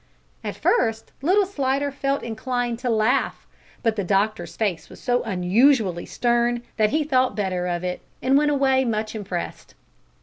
At 0.43 0.55
first 0.55 1.11
little 1.21 1.45
Slidder 1.45 1.91
felt 1.91 2.23
inclined 2.23 2.79
to 2.79 2.89
laugh, 2.89 3.45
but 3.83 3.95
the 3.97 4.03
doctor's 4.03 4.57
face 4.57 4.89
was 4.89 4.99
so 4.99 5.21
unusually 5.21 6.07
stern 6.07 6.63
that 6.77 6.89
he 6.89 7.03
thought 7.03 7.35
better 7.35 7.67
of 7.67 7.83
it, 7.83 8.01
and 8.19 8.35
went 8.35 8.49
away 8.49 8.83
much 8.83 9.13
impressed. 9.13 9.75